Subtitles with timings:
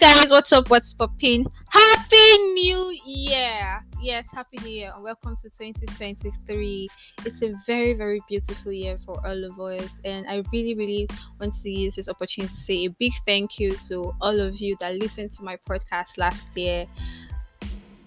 [0.00, 0.70] Guys, what's up?
[0.70, 1.44] What's popping?
[1.70, 3.80] Happy New Year!
[4.00, 6.88] Yes, Happy New Year and welcome to 2023.
[7.24, 11.08] It's a very, very beautiful year for all of us, and I really, really
[11.40, 14.76] want to use this opportunity to say a big thank you to all of you
[14.80, 16.86] that listened to my podcast last year.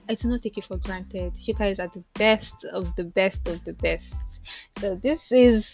[0.08, 1.34] I do not take it for granted.
[1.40, 4.14] You guys are the best of the best of the best.
[4.80, 5.68] So this is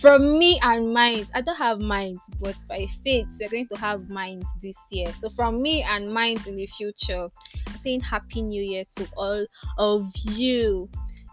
[0.00, 1.28] from me and minds.
[1.34, 5.06] I don't have minds, but by faith, we're going to have minds this year.
[5.18, 7.28] So from me and minds in the future,
[7.66, 9.46] I'm saying Happy New Year to all
[9.76, 10.88] of you.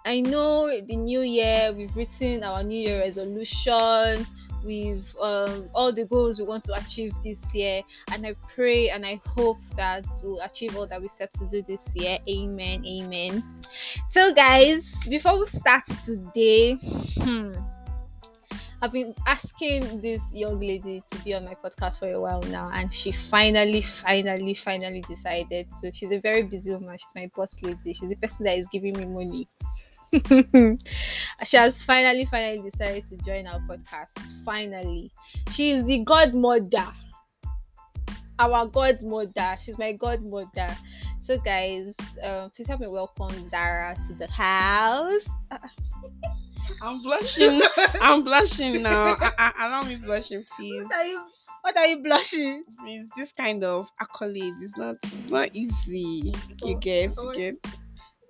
[0.06, 4.26] I know the new year, we've written our New Year resolution
[4.64, 7.82] with um, all the goals we want to achieve this year.
[8.12, 11.62] And I pray and I hope that we'll achieve all that we set to do
[11.62, 12.18] this year.
[12.28, 12.84] Amen.
[12.86, 13.44] Amen.
[14.10, 16.74] So, guys, before we start today,
[17.22, 17.54] hmm,
[18.82, 22.70] I've been asking this young lady to be on my podcast for a while now,
[22.74, 25.68] and she finally, finally, finally decided.
[25.80, 26.98] So she's a very busy woman.
[26.98, 27.94] She's my boss lady.
[27.94, 29.48] She's the person that is giving me money.
[31.46, 34.10] she has finally, finally decided to join our podcast.
[34.44, 35.12] Finally,
[35.52, 36.88] she is the godmother.
[38.38, 39.58] Our godmother.
[39.60, 40.76] She's my godmother.
[41.24, 45.26] So, guys, um, please help me welcome Zara to the house.
[46.82, 47.62] I'm blushing.
[48.02, 49.18] I'm blushing now.
[49.20, 50.84] I, I, allow me blushing, please.
[50.84, 51.26] What are you?
[51.62, 52.64] What are you blushing?
[52.80, 54.98] Please, this kind of accolade is not
[55.30, 56.34] not easy.
[56.64, 57.56] You get, you get.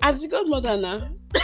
[0.02, 1.10] As the godmother now.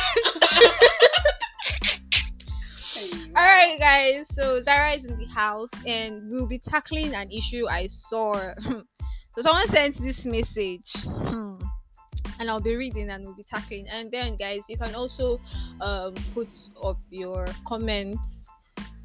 [3.34, 4.28] All right, guys.
[4.34, 8.34] So Zara is in the house, and we'll be tackling an issue I saw.
[8.64, 10.92] so someone sent this message.
[11.04, 11.51] Hmm
[12.42, 13.88] and I'll be reading and we'll be tackling.
[13.88, 15.40] And then, guys, you can also
[15.80, 16.50] um, put
[16.84, 18.48] up your comments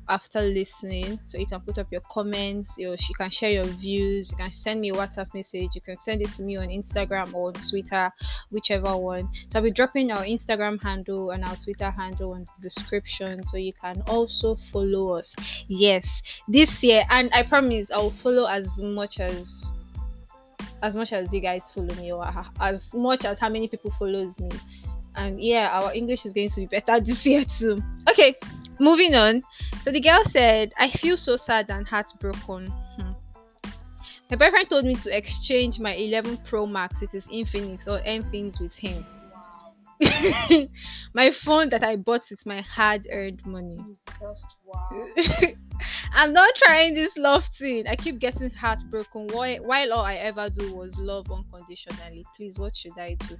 [0.08, 1.20] after listening.
[1.26, 4.52] So you can put up your comments, your, you can share your views, you can
[4.52, 7.54] send me a WhatsApp message, you can send it to me on Instagram or on
[7.68, 8.10] Twitter,
[8.50, 9.28] whichever one.
[9.52, 13.58] So I'll be dropping our Instagram handle and our Twitter handle in the description so
[13.58, 15.36] you can also follow us.
[15.68, 19.65] Yes, this year, and I promise I'll follow as much as
[20.82, 22.24] as much as you guys follow me or
[22.60, 24.50] as much as how many people follows me.
[25.14, 27.82] And yeah our english is going to be better this year too.
[28.08, 28.36] Okay
[28.78, 29.42] moving on.
[29.82, 32.66] So the girl said i feel so sad and heartbroken.
[32.66, 33.12] Hmm.
[34.30, 38.26] my boyfriend told me to exchange my 11 pro max with his infinix or end
[38.30, 39.04] things with him
[41.14, 43.78] my phone that I bought with my hard earned money.
[44.64, 45.06] Wow.
[46.12, 47.86] I'm not trying this love thing.
[47.86, 52.24] I keep getting heartbroken while, while all I ever do was love unconditionally.
[52.36, 53.36] Please, what should I do?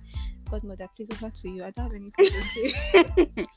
[0.51, 1.65] Godmother, please over to you.
[1.65, 3.47] I don't have anything to say.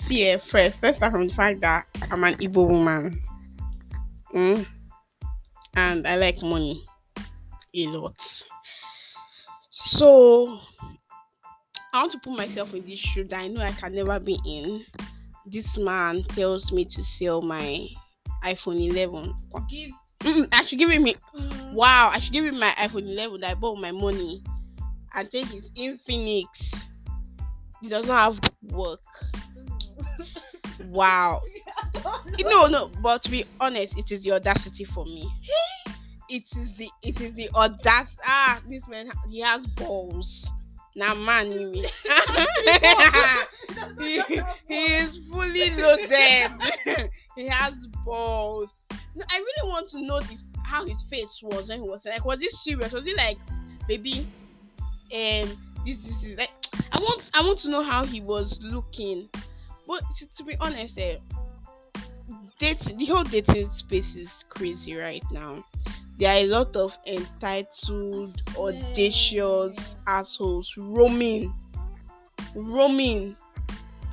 [0.00, 3.22] See, yeah, first, first from the fact that I'm an Igbo woman.
[4.34, 4.66] Mm?
[5.74, 6.84] And I like money
[7.74, 8.16] a lot.
[9.70, 10.60] So
[11.92, 14.38] I want to put myself in this shoe that I know I can never be
[14.44, 14.84] in.
[15.46, 17.88] This man tells me to sell my
[18.44, 19.34] iPhone 11.
[19.70, 19.90] Give.
[20.20, 21.04] Mm, I should give him.
[21.04, 21.72] Mm.
[21.72, 24.42] Wow, I should give him my iPhone 11 that I bought my money
[25.14, 26.46] and take his Infinix.
[27.80, 29.00] He does not have work.
[30.86, 31.40] wow.
[32.42, 35.30] no, no, but to be honest, it is the audacity for me.
[36.28, 38.20] it is the it is the audacity.
[38.26, 40.48] Ah, this man he has balls
[40.98, 41.52] now man
[44.00, 44.20] he,
[44.66, 46.50] he is fully loaded.
[47.36, 48.72] He has balls.
[49.14, 52.24] No, i really want to know the, how his face was when he was like
[52.24, 52.92] was it serious?
[52.92, 53.38] Was it like
[53.86, 54.26] baby
[55.14, 55.48] um
[55.86, 56.50] this, this is like
[56.92, 59.28] i want i want to know how he was looking.
[59.86, 61.18] But to, to be honest eh,
[62.58, 65.64] dating the whole dating space is crazy right now
[66.18, 71.54] there are a lot of entitled, audacious assholes roaming,
[72.54, 73.36] roaming,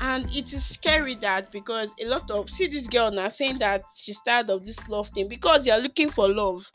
[0.01, 3.83] and it is scary that because a lot of see this girl now saying that
[3.95, 6.69] she's tired of this love thing because you're looking for love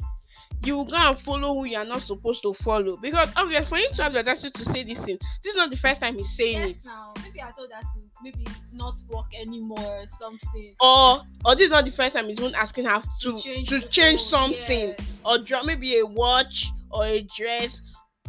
[0.62, 2.96] you will go and follow who you are not supposed to follow.
[2.96, 5.70] Because obviously for him to have the audacity to say this thing this is not
[5.70, 6.86] the first time he's saying yes, it.
[6.86, 10.74] now maybe i thought that to maybe not work anymore or something.
[10.80, 13.68] Or or this is not the first time he's even asking her to to change,
[13.68, 14.88] to change something.
[14.90, 15.10] yes.
[15.24, 17.80] or drop maybe a watch or a dress.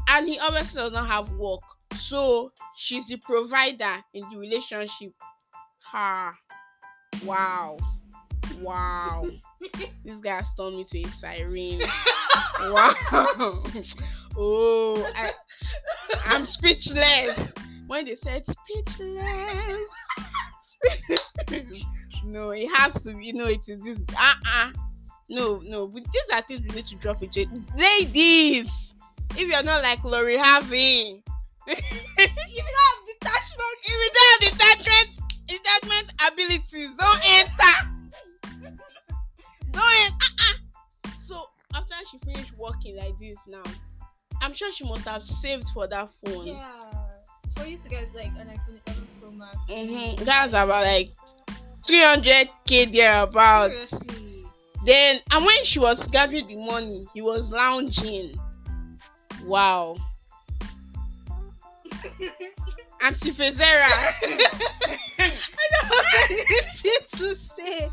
[0.07, 1.61] And he obviously does not have work.
[1.95, 5.13] So she's the provider in the relationship.
[5.83, 6.33] Ha.
[7.25, 7.77] Wow
[8.61, 9.27] wow.
[10.03, 11.81] This guy turned me to a siren.
[12.59, 13.63] Wow.
[14.37, 15.31] Oh I,
[16.27, 17.37] i'm speechless.
[17.87, 19.89] When they said speechless
[22.23, 24.71] no it has to be no it is this uh-uh.
[25.31, 25.87] No, no.
[25.87, 27.41] But these are things we need to drop into.
[27.41, 27.49] It.
[27.77, 28.93] Ladies,
[29.37, 31.23] if you're not like Lori Harvey,
[31.67, 31.79] if
[32.17, 35.09] you don't have detachment, if you don't have detachment,
[35.47, 37.90] detachment abilities, don't enter.
[39.71, 39.83] Don't.
[39.83, 41.09] Uh-uh.
[41.25, 43.63] So after she finished working like this now,
[44.41, 46.47] I'm sure she must have saved for that phone.
[46.47, 46.89] Yeah.
[47.55, 49.57] For you to get like an iPhone 11 Pro Max.
[49.69, 50.23] Mm-hmm.
[50.23, 51.11] That's about like
[51.87, 53.71] 300k thereabout.
[53.71, 54.45] Seriously.
[54.85, 58.33] Then, and when she was gathering the money, he was lounging.
[59.45, 59.95] Wow.
[63.01, 64.13] Auntie Fayzera.
[65.19, 65.33] I
[65.81, 67.89] don't have anything to say.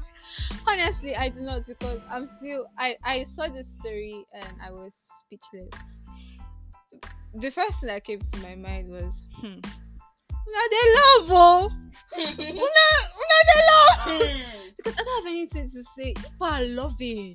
[0.66, 2.66] Honestly, I do not because I'm still.
[2.78, 5.70] I I saw this story and I was speechless.
[7.34, 11.70] The first thing that came to my mind was, hmm, una dey love oh,
[12.16, 12.86] una
[13.22, 14.42] una dey love.
[14.76, 16.14] because I don't have anything to say.
[16.14, 17.34] People are loving.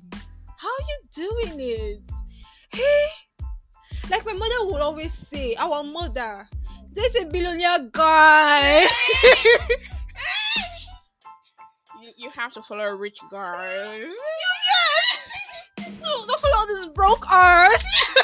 [0.56, 1.98] How you doing it?
[2.70, 3.06] Hey,
[4.10, 6.48] like my mother would always say, our mother,
[6.92, 8.86] there's a billionaire guy.
[12.24, 13.96] you, have to follow a rich girl.
[13.96, 14.14] you
[15.78, 15.90] yes.
[16.00, 17.82] Don't, don't follow this broke ass.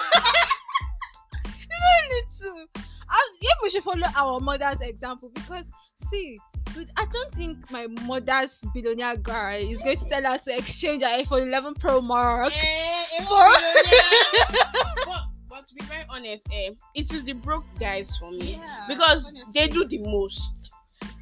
[1.44, 2.80] you don't need to.
[3.08, 5.70] I, yeah, we should follow our mother's example because
[6.10, 6.38] see,
[6.74, 11.02] but I don't think my mother's billionaire guy is going to tell her to exchange
[11.02, 12.54] her iPhone 11 Pro Max.
[12.56, 18.16] Eh, eh, For- but, but to be very honest, eh, it is the broke guys
[18.16, 18.52] for me.
[18.52, 20.59] Yeah, because they do the most.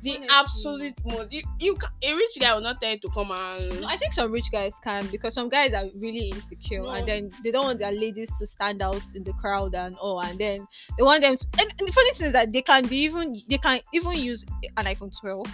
[0.02, 0.28] The Honestly.
[0.30, 1.32] absolute most.
[1.32, 3.80] You, you ca- a rich guy will not tell you to come and.
[3.80, 6.90] No, I think some rich guys can because some guys are really insecure No.
[6.90, 10.20] and then they don't want their ladies to stand out in the crowd and all
[10.20, 10.66] and then
[10.96, 13.36] they want them to and, and the funny thing is that they can be even
[13.48, 14.44] they can even use
[14.76, 15.44] an iPhone 12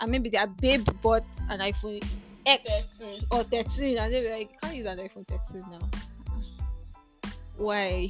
[0.00, 2.04] and maybe their babe bought an iPhone
[2.46, 2.62] X
[3.30, 5.88] or 13 and they'll be like, can't use an iPhone 13 now.
[7.56, 8.08] Why?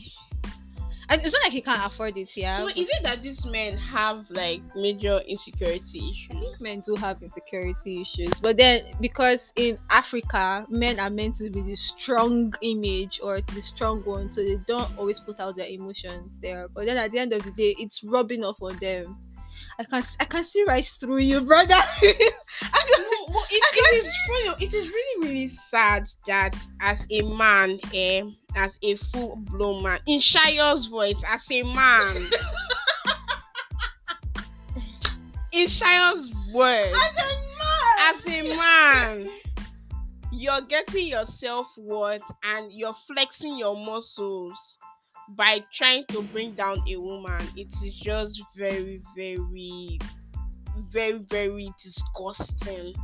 [1.09, 2.59] And it's not like he can't afford it, yeah.
[2.59, 6.37] So is it that these men have like major insecurity issues?
[6.37, 11.37] I think men do have insecurity issues, but then because in Africa, men are meant
[11.37, 15.56] to be the strong image or the strong one, so they don't always put out
[15.56, 16.69] their emotions there.
[16.69, 19.19] But then at the end of the day, it's rubbing off on them.
[19.79, 21.75] I can I can see right through you, brother.
[21.75, 24.65] I can, No, well, it, it is funny.
[24.65, 28.23] It is really, really sad that as a man, eh,
[28.55, 32.17] as a full blown man, in Shayo's voice, as a man,
[35.53, 36.94] in Shayo's voice,
[38.00, 39.29] as a man,
[40.31, 44.79] you're getting your self worth and you're flexing your muscles
[45.31, 47.41] by trying to bring down a woman.
[47.56, 49.99] It is just very, very,
[50.93, 52.94] very, very disgusting.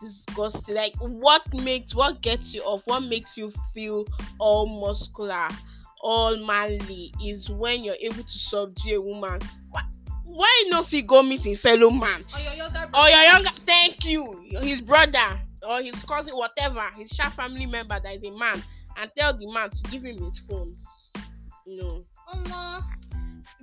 [0.00, 0.74] Disgusting.
[0.74, 4.06] Like, what makes, what gets you off, what makes you feel
[4.38, 5.48] all muscular,
[6.00, 9.40] all manly is when you're able to subdue a woman.
[9.70, 9.82] Why,
[10.24, 12.24] why not if you go meet a fellow man?
[12.32, 12.98] or your younger brother.
[12.98, 17.98] or your younger thank you his brother or his cousin whatever his sharp family member
[18.00, 18.62] that is a man
[18.98, 20.78] and tell the man to give him his phones
[21.78, 22.82] Omo,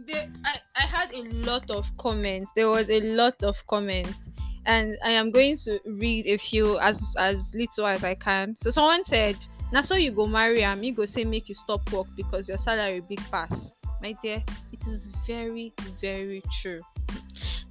[0.06, 2.50] the, I, I had a lot of comments.
[2.56, 4.30] There was a lot of comments,
[4.66, 8.56] and I am going to read a few as as little as I can.
[8.62, 9.36] So someone said,
[9.74, 12.58] "Now so you go marry am, you go say make you stop work because your
[12.58, 16.80] salary big pass." My dear, it is very very true.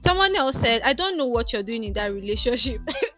[0.04, 2.82] Someone else said, "I don't know what you're doing in that relationship."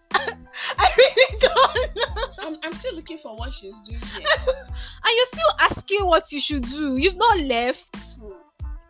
[0.79, 2.25] I really don't know.
[2.39, 4.27] I'm, I'm still looking for what she's doing here.
[4.47, 6.97] And you're still asking what you should do.
[6.97, 7.97] You've not left.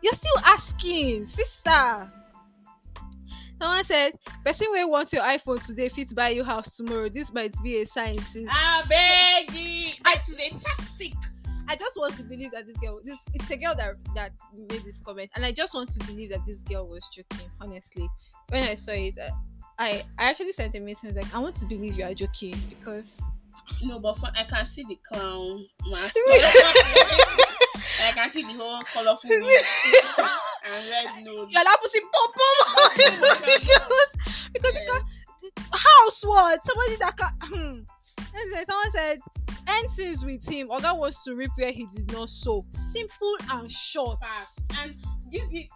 [0.01, 2.11] You're still asking, sister.
[3.61, 4.13] Someone said,
[4.45, 7.09] person wey want your iPhone today fit buy you house tomorrow.
[7.09, 8.47] This might be a sign, sis.
[8.49, 9.91] I beg you.
[10.05, 11.13] That is a tactic.
[11.67, 14.83] I just want to believe that this girl, this it's a girl that that made
[14.83, 17.47] this comment, and I just want to believe that this girl was joking.
[17.61, 18.09] Honestly,
[18.47, 19.29] when I saw it, uh,
[19.79, 23.19] I I actually sent a message like, I want to believe you are joking because
[23.81, 26.15] No, but for, I can see the clown mask.
[28.01, 29.43] I can see the whole colorful and
[30.89, 31.47] red nose.
[31.49, 32.31] you're not pussy pom
[34.53, 35.01] because you can
[35.71, 37.31] house what somebody that can.
[37.41, 37.79] Hmm.
[38.65, 39.17] Someone said
[39.67, 40.67] end things with him.
[40.69, 42.63] Oga wants to reap where he did not sow.
[42.91, 44.19] Simple and short.
[44.19, 44.61] fast.
[44.81, 44.95] And
[45.31, 45.67] this it,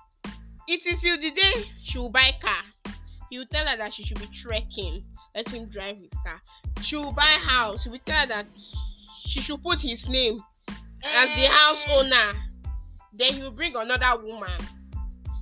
[0.67, 2.93] it is till the day she will buy car.
[3.34, 5.04] He will tell her that she should be trekking.
[5.34, 6.40] Let him drive his car.
[6.84, 7.84] She will buy house.
[7.84, 8.46] He will tell her that
[9.25, 11.50] she should put his name as the eh.
[11.50, 12.34] house owner.
[13.12, 14.52] Then he will bring another woman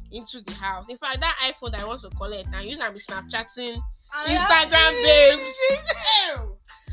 [0.10, 0.86] into the house.
[0.88, 3.84] In fact, that iPhone that I want to collect and use and be Snapchatting
[4.26, 5.54] Instagram babes.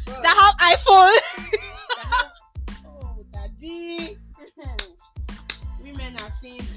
[0.21, 1.14] That have iPhone.
[1.95, 4.19] That have- oh, daddy.
[5.92, 6.68] Women are things.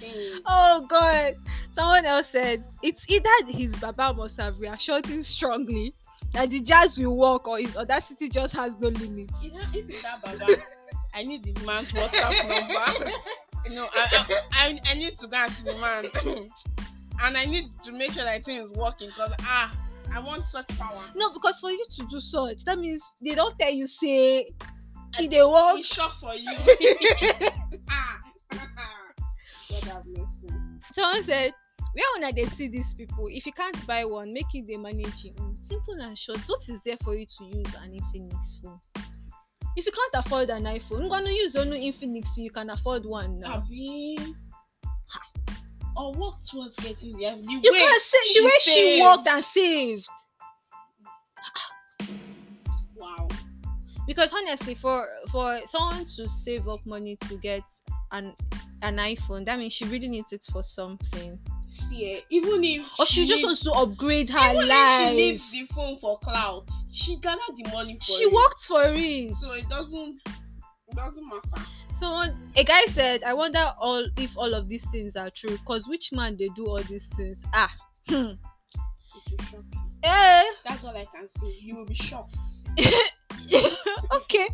[0.46, 1.36] oh God.
[1.72, 5.94] Someone else said it's either his Baba must have reassured him strongly
[6.34, 9.34] that the jazz will work or his audacity just has no limits.
[9.41, 10.62] You know, if it's that Baba,
[11.13, 13.12] I need the man's WhatsApp number.
[13.65, 16.06] you know, I, I, I, I need to go and see the man.
[17.24, 19.72] and I need to make sure that thing is working because, ah,
[20.13, 21.03] I want such power.
[21.15, 24.50] No, because for you to do such, that means they don't tell you say
[25.20, 25.80] if they work.
[25.80, 26.51] It's short for you.
[29.91, 30.55] have mercy.
[30.93, 31.53] Someone said,
[31.93, 33.27] where una dey see these people?
[33.29, 35.55] If you can't buy one, make it dey manage your own.
[35.67, 36.39] Simple and short.
[36.48, 38.79] What is there for you to use an Infinix phone?
[39.75, 43.39] If you can't afford an iPhone, gonna use new Infinix so you can afford one
[43.39, 43.53] now.
[43.55, 44.17] Abi.
[45.95, 47.36] Or work towards getting there.
[47.36, 50.07] The You way can say the way she worked and saved.
[52.95, 53.27] Wow.
[54.07, 57.63] Because honestly, for for someone to save up money to get
[58.12, 58.33] an
[58.81, 61.38] an iPhone, that means she really needs it for something.
[61.93, 65.09] Eh, even if Or she just needs- wants to upgrade her even if life.
[65.09, 68.33] she needs the phone for cloud, she gathered the money for She it.
[68.33, 69.33] worked for it.
[69.35, 71.65] So it doesn't it doesn't matter.
[71.93, 72.23] So
[72.55, 75.57] a guy said, "I wonder all if all of these things are true.
[75.65, 77.38] Cause which man they do all these things?
[77.53, 77.73] Ah,
[78.09, 78.15] hmm.
[78.15, 78.38] It
[79.31, 79.79] will shock you.
[80.03, 81.55] eh, That's all I can say.
[81.61, 82.35] You will be shocked.
[84.11, 84.47] okay."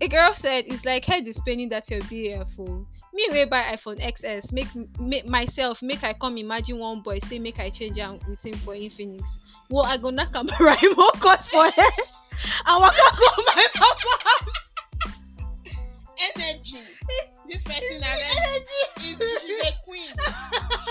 [0.00, 2.86] A girl said, "It's like head is paining that you're BFO.
[3.12, 4.52] Me way buy iPhone XS.
[4.52, 4.68] Make,
[5.00, 8.54] make myself make I come imagine one boy say make I change am with him
[8.54, 9.22] for Infinix.
[9.68, 11.92] Well, I go knock am remote cut for head
[12.66, 14.16] oh and waka go my papa.
[16.36, 16.82] Energy.
[17.48, 18.66] this person has Energy.
[19.00, 20.12] she's a queen.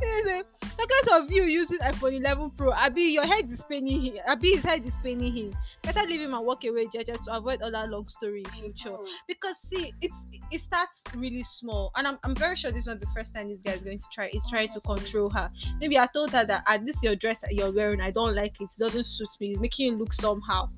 [0.00, 0.44] stand.
[0.78, 2.72] Look of you using iPhone 11 Pro.
[2.72, 4.14] Abi, your head is paining him.
[4.26, 5.56] Abi, his head is paining him.
[5.82, 8.96] Better leave him and walk away, Jaja, to avoid all that long story in future.
[8.98, 9.06] Oh.
[9.28, 10.16] Because see, it's
[10.50, 13.48] it starts really small, and I'm, I'm very sure this is not the first time
[13.48, 14.28] this guy is going to try.
[14.28, 15.50] He's trying to control her.
[15.80, 18.60] Maybe I told her that at this your dress that you're wearing, I don't like
[18.60, 18.64] it.
[18.64, 19.52] It doesn't suit me.
[19.52, 20.68] It's making you look somehow.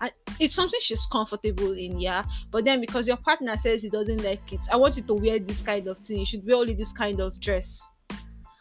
[0.00, 2.24] And it's something she's comfortable in, yeah.
[2.50, 5.38] But then because your partner says he doesn't like it, I want you to wear
[5.38, 6.18] this kind of thing.
[6.18, 7.88] You should wear only this kind of dress.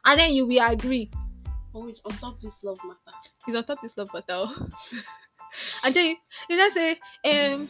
[0.06, 1.12] And then you will agree.
[1.74, 3.18] Always on top of this love matter.
[3.46, 4.52] He's on top of this love battle.
[5.84, 6.16] and then
[6.50, 7.68] you know say, um,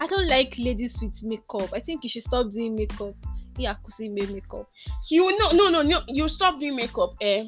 [0.00, 1.70] I don't like ladies with makeup.
[1.72, 3.14] I think you should stop doing makeup.
[3.56, 4.68] Yeah, Kusi made makeup.
[5.10, 6.02] You no no no no.
[6.08, 7.14] You stop doing makeup.
[7.20, 7.46] Eh.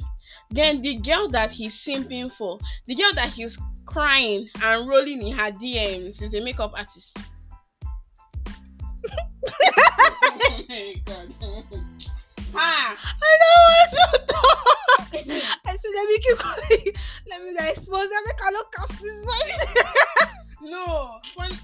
[0.50, 5.32] Then the girl that he's simping for, the girl that he's crying and rolling in
[5.36, 7.18] her DMs is a makeup artist.
[11.04, 11.34] God.
[12.54, 12.96] Ha!
[13.22, 14.70] I don't want to talk.
[15.66, 16.94] I said, let me keep going.
[17.28, 18.08] Let me expose.
[18.08, 19.84] Let me cannot cast this voice.
[20.62, 21.18] No,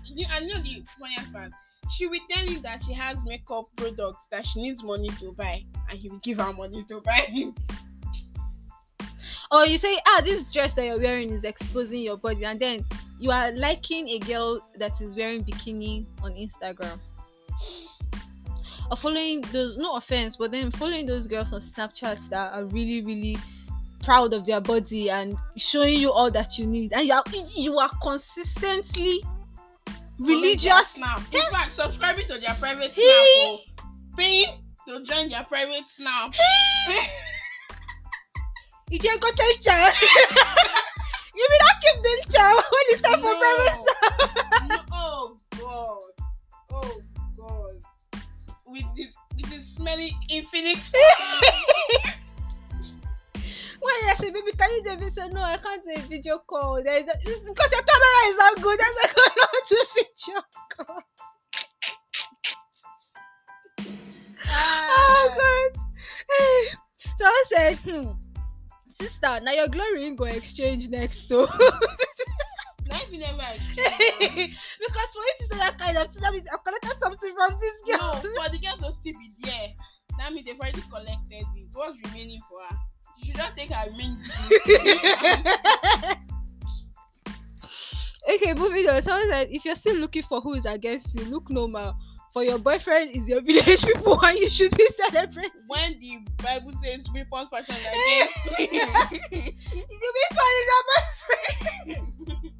[0.06, 1.52] you, I know the funniest part.
[1.94, 5.62] She will tell you that she has makeup products that she needs money to buy,
[5.90, 7.52] and he will give her money to buy.
[9.52, 12.84] or you say, ah, this dress that you're wearing is exposing your body, and then
[13.20, 16.98] you are liking a girl that is wearing bikini on Instagram.
[18.90, 23.02] Or following those, no offense, but then following those girls on Snapchat that are really,
[23.02, 23.36] really
[24.02, 27.24] proud of their body and showing you all that you need, and you are
[27.56, 29.20] you are consistently
[30.18, 30.90] religious.
[30.90, 31.20] Snap.
[31.32, 33.02] In fact, subscribing to their private Hey.
[33.02, 33.84] snap.
[33.84, 34.16] oh.
[34.16, 36.32] Paying to join their private snap.
[38.88, 39.92] You just go take chair.
[40.00, 40.36] you
[55.96, 56.82] a video call.
[56.82, 58.78] There is a, because your camera is not good.
[58.78, 60.42] That's why I cannot do video
[60.76, 61.02] call.
[64.48, 65.80] Oh God.
[67.16, 68.10] So I said, hmm,
[69.00, 71.30] sister, now your glory gonna exchange next
[73.18, 73.42] never
[73.76, 77.58] because for you to say that kind of thing, that means I've collected something from
[77.60, 78.14] this No, girl.
[78.20, 79.68] for the girl to still be there,
[80.18, 81.66] that means they've already collected it.
[81.72, 82.80] What's remaining for her?
[83.26, 84.18] Should not take her remaining.
[88.34, 89.02] okay, moving on.
[89.02, 91.96] Someone said, if you're still looking for who is against you, look normal.
[92.32, 95.50] For your boyfriend is your village people, and you should be celebrating.
[95.68, 98.72] when the Bible says weapons against me,
[99.30, 102.52] If you be fun is your boyfriend.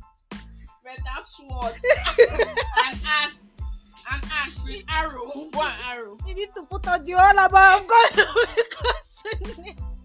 [0.83, 3.37] better sword and axe
[4.11, 6.17] and axe with arrow, one arrow.
[6.27, 8.13] You need to put on the all about God.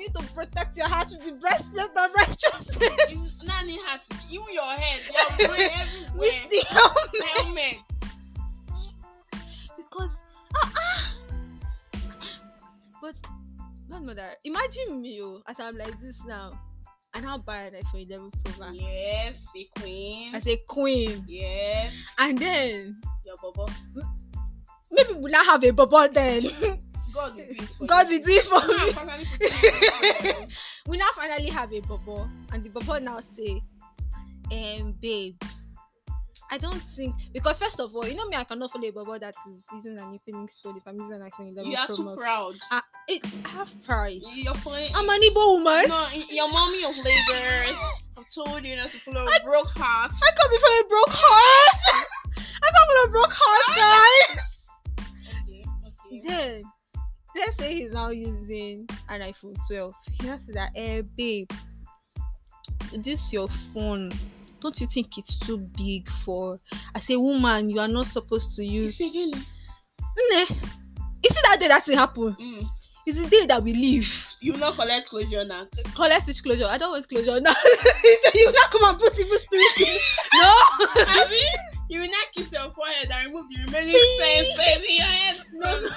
[0.00, 2.76] need to protect your heart with the breastplate of righteousness.
[3.10, 5.00] It's not only hat, even your head,
[5.38, 6.18] your brain, everywhere.
[6.18, 7.24] with the helmet.
[7.36, 7.76] helmet.
[9.76, 10.22] because
[10.56, 11.12] ah ah.
[13.02, 13.14] But
[13.88, 14.38] not that.
[14.44, 16.52] Imagine me oh, as I'm like this now,
[17.14, 20.34] and how bad I for 11 Pro Max Yes, a queen.
[20.34, 23.68] as a queen, Yes, and then your bubble.
[24.90, 26.50] maybe we'll not have a bubble then.
[27.20, 28.18] God will do it for God you.
[28.18, 28.92] will do it for Yeah, me.
[28.92, 30.48] finally put it on.
[30.86, 33.62] we now finally have a bubble, and the bubble now say,
[34.52, 35.36] um, babe.
[36.52, 39.16] I don't think because first of all, you know me, I cannot follow a bubble
[39.20, 41.94] that is using an Infinix phone if I'm using an iPhone 11 You are Pro
[41.96, 42.16] too Max.
[42.20, 42.54] proud.
[42.72, 44.20] Ah, it, I have pride.
[44.34, 44.92] You're playing.
[44.92, 45.84] I'm an Igbo woman.
[45.86, 47.76] No, your mommy of Lagos.
[48.18, 50.10] I've told you not to follow a broke heart.
[50.20, 52.06] I come from a broke heart.
[52.36, 55.06] I from a broke heart, guys.
[55.46, 56.20] Okay, okay.
[56.26, 56.62] Then,
[57.36, 59.92] let's say he's now using an iPhone 12.
[60.20, 61.50] He has that, eh, babe,
[62.98, 64.10] this your phone.
[64.60, 66.58] Don't you think it's too big for?
[66.94, 69.00] As a woman, you are not supposed to use.
[69.00, 69.30] again?
[69.32, 70.48] Nne,
[71.22, 72.36] you see that day that thing happen?
[72.38, 72.68] Mm.
[73.06, 74.12] It's the day that we leave.
[74.40, 75.66] You will not collect closure now.
[75.94, 76.66] Collect switch closure.
[76.66, 77.54] I don't want closure now.
[78.02, 79.66] he said you not come and put evil spirit.
[79.78, 79.86] in
[80.34, 80.54] no.
[81.06, 85.06] I mean, you will not kiss your forehead and remove the remaining face in your
[85.06, 85.36] head.
[85.54, 85.88] No, no.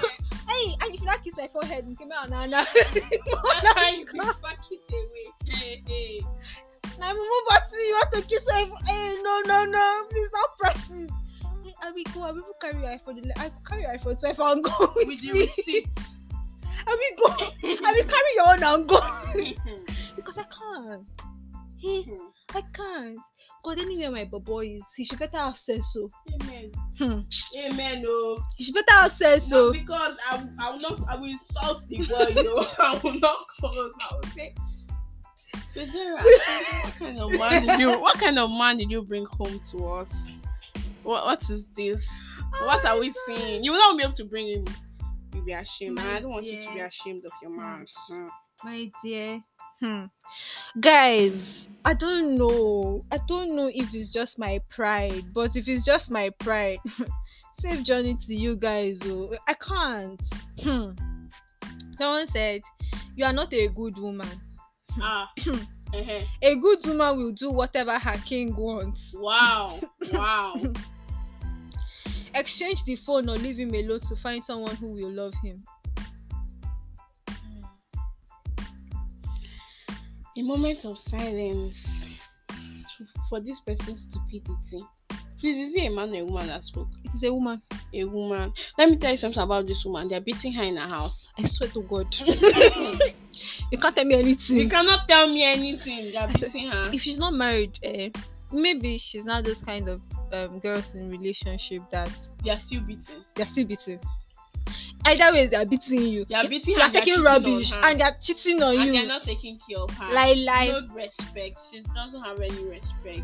[0.48, 2.46] Hey, and if you not kiss my forehead, you came out now.
[2.46, 2.66] now.
[2.74, 2.84] You
[4.44, 5.28] pack it away.
[5.46, 6.22] Hey, hey.
[7.00, 8.66] My mama body, you want to kiss her?
[8.86, 11.10] Hey, no, no, no, please not press it.
[11.64, 12.22] Hey, I will go.
[12.24, 13.32] I will carry your iPhone.
[13.38, 15.90] I will carry your iPhone 12 and go with, With the receipt.
[16.88, 17.46] I will go.
[17.64, 19.00] I will carry your own and go
[20.16, 21.08] because I can't.
[21.80, 22.06] Hey,
[22.54, 23.20] I can't.
[23.64, 26.10] God, anywhere my boy is, he should better have said so.
[26.34, 26.72] Amen.
[26.98, 27.22] Hmm.
[27.58, 28.04] Amen.
[28.08, 28.44] Oh.
[28.56, 29.74] He should better said So so.
[29.74, 32.42] because I, I will not, I will insult the boy.
[32.42, 32.68] Yo.
[32.80, 33.92] I will not cause.
[34.00, 34.54] I will say.
[35.76, 38.00] What kind of man did you?
[38.00, 40.08] What kind of man did you bring home to us?
[41.02, 42.06] What What is this?
[42.62, 43.64] What are we seeing?
[43.64, 44.66] You will not be able to bring him.
[45.34, 45.98] You'll be ashamed.
[45.98, 47.86] My I don't want you to be ashamed of your man.
[48.64, 49.44] My dear.
[49.84, 50.06] Hmm.
[50.80, 53.02] Guys, I don't know.
[53.12, 56.80] I don't know if it's just my pride, but if it's just my pride,
[57.60, 59.02] safe journey to you guys.
[59.04, 60.22] Oh, I can't.
[60.62, 60.92] Hmm.
[61.98, 62.62] Someone said,
[63.18, 64.30] You are not a good woman.
[65.02, 65.30] Ah.
[65.48, 66.20] uh-huh.
[66.42, 69.14] A good woman will do whatever her king wants.
[69.14, 69.82] Wow.
[70.14, 70.62] Wow.
[72.34, 75.62] Exchange the phone or leave him alone to find someone who will love him.
[80.36, 81.76] A moment of silence
[83.30, 84.84] for this person's stupidity.
[85.40, 86.88] Please, is it a man or a woman that spoke?
[87.04, 87.62] It is a woman.
[87.94, 88.54] A woman.
[88.78, 90.08] Let me tell you something about this woman.
[90.08, 91.28] They're beating her in her house.
[91.38, 92.16] I swear to God.
[93.72, 94.58] you can't tell me anything.
[94.58, 96.12] You cannot tell me anything.
[96.14, 96.90] They're beating her.
[96.94, 98.10] if she's not married, eh,
[98.52, 102.10] maybe she's not those kind of um, girls in relationship that
[102.44, 103.24] They're still beating.
[103.36, 104.00] they're still beating.
[105.06, 106.26] Either way, they're beating you.
[106.30, 108.94] They're beating You are taking rubbish and they're cheating on And you.
[108.94, 110.14] they're not taking care of her.
[110.14, 110.68] Lie, lie.
[110.68, 111.60] No respect.
[111.72, 113.24] She doesn't have any respect.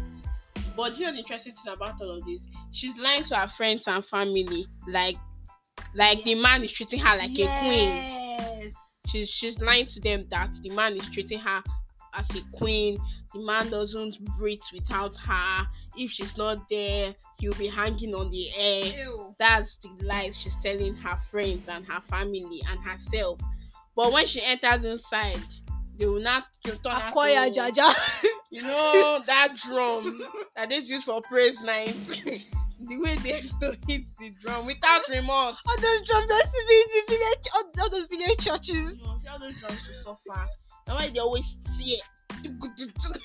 [0.75, 2.41] But you know the interesting thing about all of this?
[2.71, 4.67] She's lying to her friends and family.
[4.87, 5.17] Like
[5.95, 7.89] like the man is treating her like a queen.
[7.89, 8.73] Yes.
[9.09, 11.63] She's she's lying to them that the man is treating her
[12.13, 12.97] as a queen.
[13.33, 15.67] The man doesn't breathe without her.
[15.99, 18.85] If she's not there, he'll be hanging on the air.
[19.05, 19.35] Ew.
[19.37, 23.39] That's the lies she's telling her friends and her family and herself.
[23.97, 25.43] But when she enters inside,
[25.97, 27.93] they will not turn Akoya to- Jaja.
[28.51, 30.23] You know that drum
[30.55, 31.95] that is used for praise night.
[32.81, 35.55] the way they to hit the drum without remorse.
[35.67, 38.99] all those drums that to be in the village, all, all those village churches.
[39.03, 40.47] No, all those drums to suffer.
[40.87, 42.01] That's why they always see it.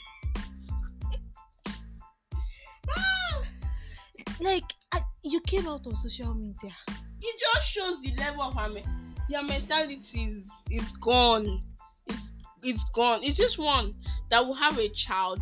[4.40, 6.72] Like, I, you came out on social media.
[7.20, 8.84] It just shows the level of her me-
[9.30, 11.62] their mentality is is gone.
[12.06, 13.20] It's it's gone.
[13.22, 13.94] It's just one
[14.30, 15.40] that will have a child,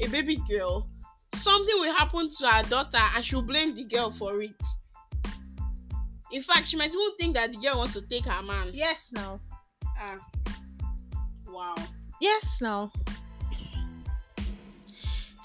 [0.00, 0.88] a baby girl.
[1.34, 4.54] Something will happen to her daughter and she'll blame the girl for it.
[6.32, 8.70] In fact, she might even think that the girl wants to take her man.
[8.72, 9.40] Yes, now.
[9.98, 10.16] Ah.
[11.48, 11.74] Wow.
[12.20, 12.90] Yes, now.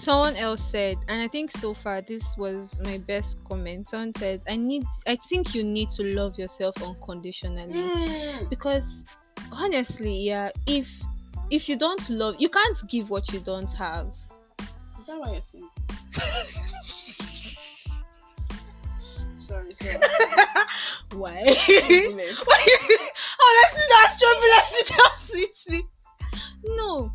[0.02, 3.88] Someone else said, and I think so far this was my best comment.
[3.88, 4.84] Someone said, "I need.
[5.06, 8.48] I think you need to love yourself unconditionally Mm.
[8.50, 9.04] because,
[9.52, 10.90] honestly, yeah, if
[11.50, 14.08] if you don't love, you can't give what you don't have.
[14.58, 15.68] Is that what you're saying?
[19.46, 19.98] sorry, sorry.
[21.14, 21.42] Why?
[23.46, 24.16] Honestly, that's.
[24.74, 25.54] It's just sweet,
[26.64, 27.12] know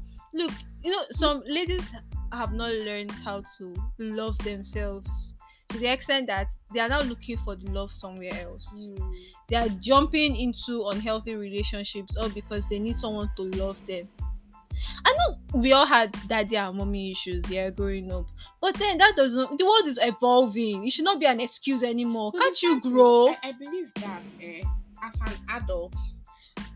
[1.12, 1.92] some ladies
[2.32, 5.34] have not learned how to love themselves
[5.70, 8.90] to the extent that they are now looking for the love somewhere else.
[8.90, 9.14] Mm.
[9.50, 14.08] They are jumping into unhealthy relationships all because they need someone to love them.
[15.06, 18.28] I know we all had daddy and mommy issues, yeah, growing up.
[18.62, 20.86] But then that doesn't the world is evolving.
[20.86, 22.32] It should not be an excuse anymore.
[22.34, 23.30] Can't you grow?
[23.30, 24.62] I, I believe that eh,
[25.04, 25.96] as an adult,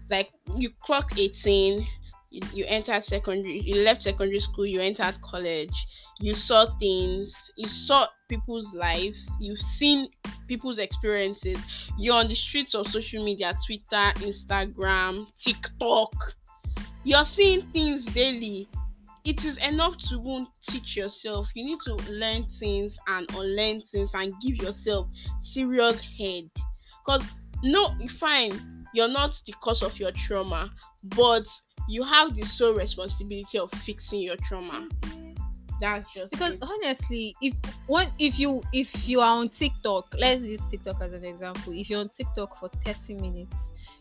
[0.09, 1.87] like you clock 18,
[2.31, 5.87] you, you entered secondary, you left secondary school, you entered college,
[6.19, 10.07] you saw things, you saw people's lives, you've seen
[10.47, 11.57] people's experiences.
[11.97, 16.13] You're on the streets of social media, Twitter, Instagram, TikTok.
[17.03, 18.67] You're seeing things daily.
[19.23, 21.49] It is enough to even teach yourself.
[21.53, 25.07] You need to learn things and unlearn things and give yourself
[25.41, 26.49] serious head.
[27.05, 27.23] Cause
[27.63, 30.71] no, fine, you're not the cause of your trauma,
[31.15, 31.47] but
[31.87, 34.87] you have the sole responsibility of fixing your trauma.
[35.79, 36.63] That's just because it.
[36.63, 37.55] honestly if
[37.87, 41.89] when if you if you are on tiktok let's use tiktok as an example if
[41.89, 43.55] you're on tiktok for 30 minutes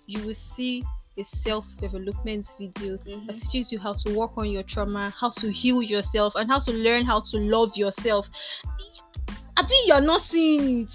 [0.07, 0.85] you will see
[1.17, 3.27] a self-development video Mhm.
[3.29, 6.59] that teaches you how to work on your trauma how to heal yourself and how
[6.61, 8.29] to learn how to love yourself
[9.57, 10.89] i mean you're not seeing it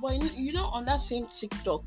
[0.00, 1.82] But you know, on that same TikTok,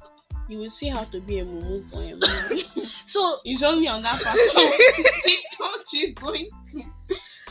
[0.47, 2.15] you will see how to be a mumu for a
[2.49, 2.65] movie.
[3.05, 4.37] so it's only on that part.
[4.53, 4.71] So
[5.23, 6.83] TikTok she's going to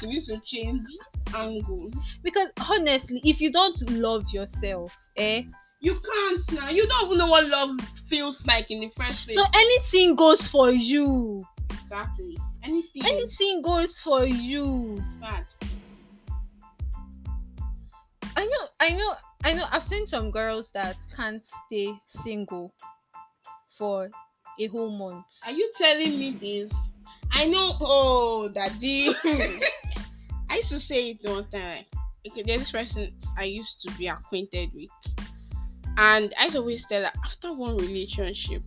[0.00, 0.82] she needs to change
[1.34, 1.90] angle.
[2.22, 5.42] because honestly if you don't love yourself eh
[5.80, 6.68] You can't now.
[6.70, 7.76] You don't even know what love
[8.06, 9.36] feels like in the first place.
[9.36, 12.38] so anything goes for you exactly.
[12.62, 13.04] Anything.
[13.04, 15.44] anything goes for you bad.
[18.36, 19.12] I know, I know,
[19.44, 19.66] I know.
[19.70, 22.72] I've seen some girls that can't stay single
[23.76, 24.10] for
[24.58, 25.26] a whole month.
[25.44, 26.72] Are you telling me this?
[27.30, 27.76] I know.
[27.80, 29.14] Oh, daddy.
[29.24, 31.62] I used to say it one time.
[31.62, 31.86] Like,
[32.26, 34.88] okay, there's this person I used to be acquainted with,
[35.98, 38.62] and I always tell her after one relationship,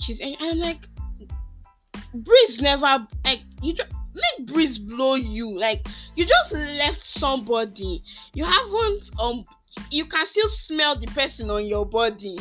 [0.00, 0.88] she's and I'm like,
[2.14, 5.58] breeze never like you just make breeze blow you.
[5.58, 8.02] Like you just left somebody.
[8.32, 9.44] You haven't um.
[9.90, 12.38] You can still smell the person on your body.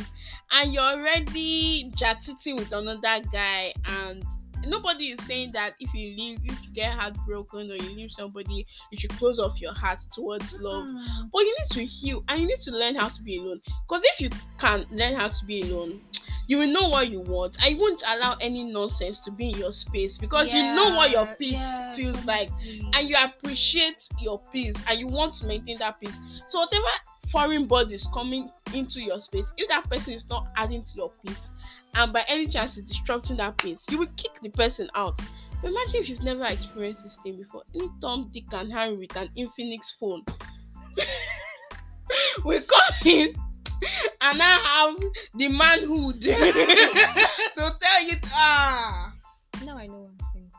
[0.52, 4.26] And you're already chatting with another guy and
[4.66, 8.66] nobody is saying that if you leave if you get heartbroken or you leave somebody
[8.92, 10.86] you should close off your heart towards love.
[10.86, 11.30] Mm.
[11.34, 13.62] But you need to heal and you need to learn how to be alone.
[13.88, 16.02] Because if you can learn how to be alone
[16.48, 17.58] you will know what you want.
[17.62, 21.26] I won't allow any nonsense to be in your space because you know what your
[21.36, 22.50] peace yeah, feels like
[22.94, 26.16] and you appreciate your peace and you want to maintain that peace.
[26.48, 26.86] So whatever
[27.32, 31.48] foreign bodies coming into your space, if that person is not adding to your peace
[31.96, 35.20] and by any chance is disrupting that peace, you will kick the person out.
[35.62, 37.64] But imagine if you've never experienced this thing before.
[37.74, 40.24] Any Tom, Dick, and Harry with an Infinix phone.
[42.46, 43.36] we come in
[44.22, 44.98] and I have
[45.36, 49.14] the manhood to tell you ah
[49.66, 50.52] now I know what I'm saying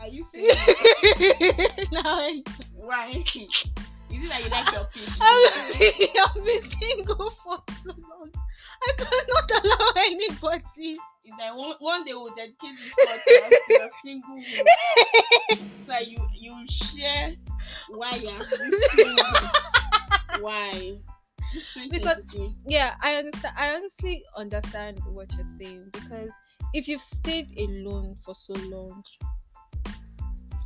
[0.00, 0.46] are you saying
[1.92, 2.42] now I,
[2.74, 3.24] why?
[4.10, 5.18] Is it like you like your peace?
[5.20, 8.30] I've, been single for so long.
[8.82, 10.96] I cannot allow anybody.
[11.24, 14.64] It's like one, one day we'll dedicate this podcast to your single woman.
[15.50, 17.32] It's like you you share
[17.90, 18.46] why you're
[18.96, 19.24] single.
[20.40, 20.98] Why?
[21.90, 22.22] Because-
[22.66, 23.54] Yeah, I understand.
[23.58, 26.28] I honestly understand what you're saying because
[26.74, 29.02] if you've stayed alone for so long,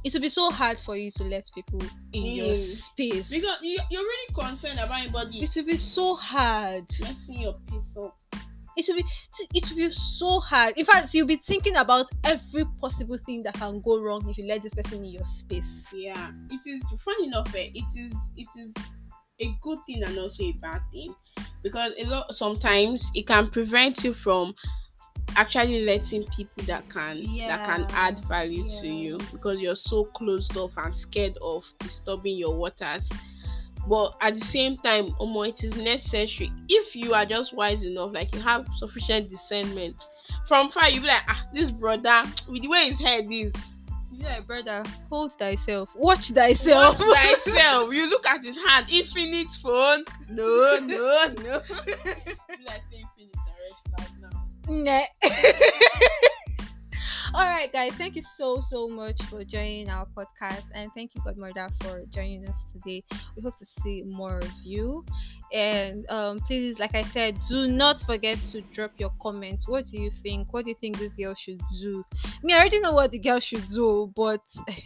[0.05, 1.81] it will be so hard for you to let people
[2.13, 2.59] in your Mm.
[2.59, 3.31] space.
[3.31, 6.87] because you, you're really concerned about anybody it will be so hard.
[7.01, 8.17] messing your peace up.
[8.75, 9.05] It will be
[9.55, 10.75] it will be so hard.
[10.79, 14.47] In fact, you'll be thinking about every possible thing that can go wrong if you
[14.47, 15.89] let this person in your space.
[15.93, 17.55] Yeah, it is funny enough.
[17.55, 18.71] eh, It is it is
[19.41, 21.15] a good thing and also a bad thing
[21.63, 24.55] because a lot sometimes it can prevent you from
[25.37, 30.57] actually letting people that can that can add value to you because you're so closed
[30.57, 33.09] off and scared of disturbing your waters.
[33.89, 38.13] But at the same time, Omo, it is necessary if you are just wise enough,
[38.13, 39.97] like you have sufficient discernment.
[40.47, 43.53] From far, you be like, ah, this brother with the way his head is,
[44.13, 45.89] Yeah, brother, hold thyself.
[45.97, 46.99] Watch thyself.
[47.01, 47.93] Watch thyself.
[47.93, 50.05] You look at his hand, Infinix phone.
[50.29, 51.63] No, no, no.
[52.67, 53.09] like saying
[54.69, 55.03] Nah.
[57.35, 57.73] All right.
[57.73, 57.95] guys.
[57.95, 62.47] Thank you so so much for joining our podcast, and thank you, Godmother, for joining
[62.47, 63.03] us today.
[63.35, 65.05] We hope to see more of you.
[65.53, 69.67] And um, please, like I said, do not forget to drop your comments.
[69.67, 70.53] What do you think?
[70.53, 72.05] What do you think this girl should do?
[72.25, 74.43] I mean, I already know what the girl should do, but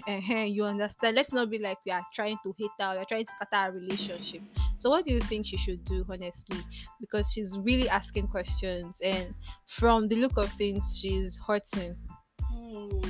[0.08, 0.12] uh,
[0.44, 1.16] you understand.
[1.16, 3.56] Let's not be like we are trying to hate her, we are trying to scatter
[3.56, 4.42] our relationship.
[4.86, 6.60] So, what do you think she should do, honestly?
[7.00, 9.34] Because she's really asking questions, and
[9.66, 11.96] from the look of things, she's hurting.
[12.40, 13.00] Hmm.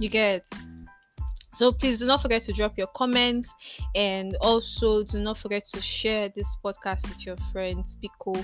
[0.00, 0.44] You get.
[1.56, 3.52] So please do not forget to drop your comments
[3.94, 7.98] and also do not forget to share this podcast with your friends.
[8.02, 8.42] Biko,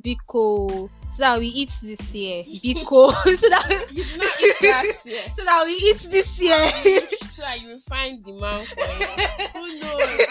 [0.00, 2.42] Biko, so that we eat this year.
[2.64, 5.22] Biko, so that You did not eat last year.
[5.36, 6.70] so that we eat this year.
[7.32, 9.50] so that you will find demand for it.
[9.50, 10.26] Who knows?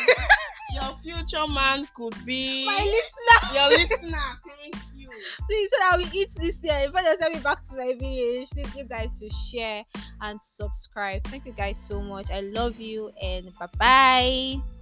[0.77, 4.39] Your future man could be My listener, your listener.
[4.61, 5.09] Thank you.
[5.47, 6.79] please, so that we eat this year.
[6.87, 9.83] If I just send me back to my village, please, you guys to share
[10.21, 11.23] and subscribe.
[11.25, 12.29] Thank you guys so much.
[12.29, 14.76] I love you and bye bye.